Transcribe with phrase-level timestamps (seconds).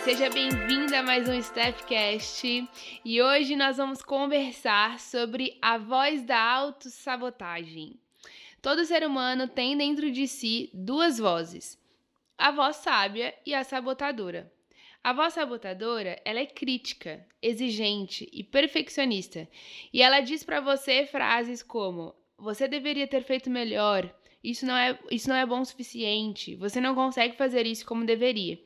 [0.00, 2.68] seja bem-vinda a mais um Stepcast
[3.04, 8.00] e hoje nós vamos conversar sobre a voz da autossabotagem.
[8.60, 11.78] Todo ser humano tem dentro de si duas vozes,
[12.38, 14.50] a voz sábia e a sabotadora.
[15.04, 19.46] A voz sabotadora, ela é crítica, exigente e perfeccionista,
[19.92, 24.12] e ela diz para você frases como: você deveria ter feito melhor,
[24.42, 28.06] isso não é, isso não é bom o suficiente, você não consegue fazer isso como
[28.06, 28.58] deveria.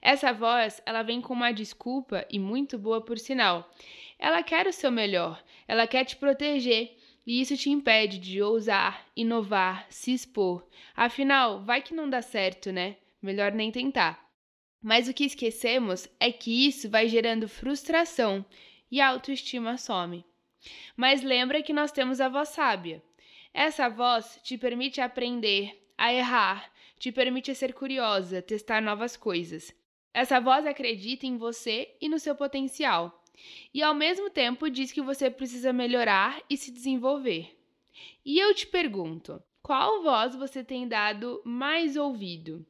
[0.00, 3.70] Essa voz, ela vem com uma desculpa e muito boa por sinal.
[4.18, 9.06] Ela quer o seu melhor, ela quer te proteger e isso te impede de ousar,
[9.16, 10.66] inovar, se expor.
[10.94, 12.96] Afinal, vai que não dá certo, né?
[13.20, 14.24] Melhor nem tentar.
[14.80, 18.44] Mas o que esquecemos é que isso vai gerando frustração
[18.90, 20.24] e a autoestima some.
[20.96, 23.02] Mas lembra que nós temos a voz sábia.
[23.52, 29.74] Essa voz te permite aprender, a errar, te permite ser curiosa, testar novas coisas.
[30.12, 33.22] Essa voz acredita em você e no seu potencial,
[33.72, 37.54] e ao mesmo tempo diz que você precisa melhorar e se desenvolver.
[38.24, 42.64] E eu te pergunto: qual voz você tem dado mais ouvido?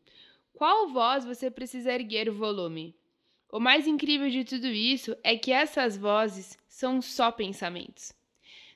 [0.52, 2.96] Qual voz você precisa erguer o volume?
[3.52, 8.12] O mais incrível de tudo isso é que essas vozes são só pensamentos.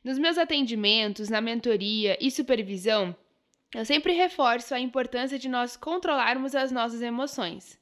[0.04, 3.16] Nos meus atendimentos, na mentoria e supervisão,
[3.74, 7.78] eu sempre reforço a importância de nós controlarmos as nossas emoções.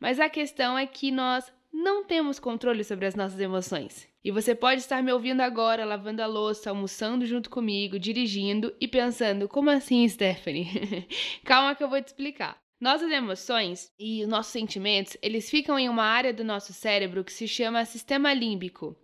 [0.00, 4.08] Mas a questão é que nós não temos controle sobre as nossas emoções.
[4.24, 8.88] E você pode estar me ouvindo agora, lavando a louça, almoçando junto comigo, dirigindo e
[8.88, 11.06] pensando: como assim, Stephanie?
[11.44, 12.60] Calma que eu vou te explicar.
[12.80, 17.32] Nossas emoções e os nossos sentimentos, eles ficam em uma área do nosso cérebro que
[17.32, 18.96] se chama sistema límbico,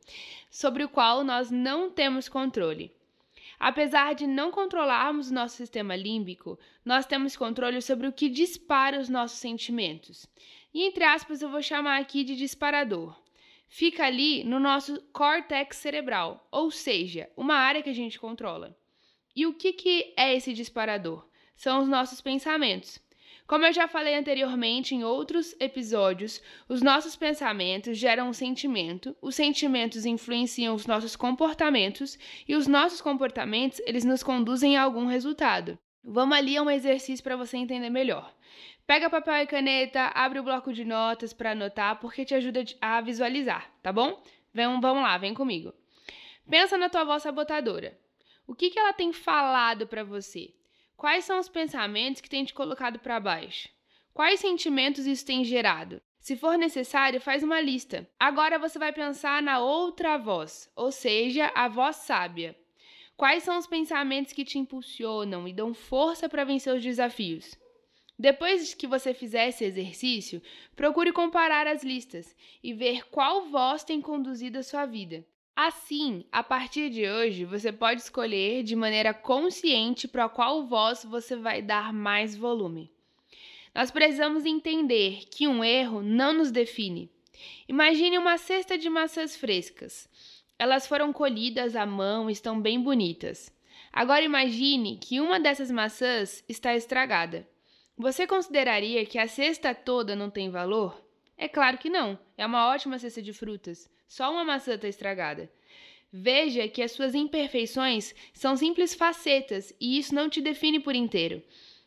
[0.49, 2.93] sobre o qual nós não temos controle.
[3.59, 9.01] Apesar de não controlarmos o nosso sistema límbico, nós temos controle sobre o que dispara
[9.01, 10.27] os nossos sentimentos.
[10.73, 13.17] E entre aspas, eu vou chamar aqui de disparador.
[13.69, 18.77] Fica ali no nosso córtex cerebral, ou seja, uma área que a gente controla.
[19.35, 21.27] E o que, que é esse disparador?
[21.57, 23.01] São os nossos pensamentos.
[23.47, 29.35] Como eu já falei anteriormente em outros episódios, os nossos pensamentos geram um sentimento, os
[29.35, 32.19] sentimentos influenciam os nossos comportamentos
[32.49, 35.79] e os nossos comportamentos eles nos conduzem a algum resultado.
[36.03, 38.35] Vamos ali a um exercício para você entender melhor.
[38.87, 43.03] Pega papel e caneta, abre o bloco de notas para anotar, porque te ajuda a
[43.03, 44.23] visualizar, tá bom?
[44.55, 45.75] Vamos, vamos lá, vem comigo.
[46.49, 47.99] Pensa na tua voz sabotadora.
[48.47, 50.55] O que, que ela tem falado para você?
[50.97, 53.69] Quais são os pensamentos que tem te colocado para baixo?
[54.13, 56.01] Quais sentimentos isso tem gerado?
[56.21, 58.09] Se for necessário, faz uma lista.
[58.19, 62.57] Agora você vai pensar na outra voz, ou seja, a voz sábia.
[63.17, 67.55] Quais são os pensamentos que te impulsionam e dão força para vencer os desafios?
[68.19, 70.41] Depois que você fizer esse exercício,
[70.77, 75.27] procure comparar as listas e ver qual voz tem conduzido a sua vida.
[75.57, 81.37] Assim, a partir de hoje, você pode escolher de maneira consciente para qual voz você
[81.37, 82.91] vai dar mais volume.
[83.73, 87.09] Nós precisamos entender que um erro não nos define.
[87.69, 90.09] Imagine uma cesta de maçãs frescas.
[90.59, 93.53] Elas foram colhidas à mão e estão bem bonitas.
[93.93, 97.49] Agora imagine que uma dessas maçãs está estragada.
[97.97, 101.01] Você consideraria que a cesta toda não tem valor?
[101.39, 102.19] É claro que não.
[102.37, 103.89] É uma ótima cesta de frutas.
[104.17, 105.51] Só uma maçã está estragada.
[106.13, 111.43] Veja que as suas imperfeições são simples facetas e isso não te define por inteiro.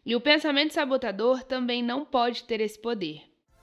[0.05, 3.21] E o pensamento sabotador também não pode ter esse poder.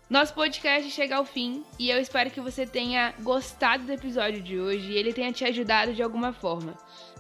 [0.08, 4.58] Nosso podcast chega ao fim e eu espero que você tenha gostado do episódio de
[4.58, 6.74] hoje e ele tenha te ajudado de alguma forma.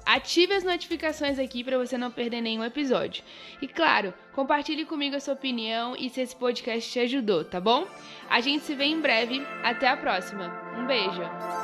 [0.04, 3.24] Ative as notificações aqui para você não perder nenhum episódio.
[3.62, 7.86] E claro, compartilhe comigo a sua opinião e se esse podcast te ajudou, tá bom?
[8.28, 9.42] A gente se vê em breve.
[9.62, 10.52] Até a próxima.
[10.78, 11.63] Um beijo.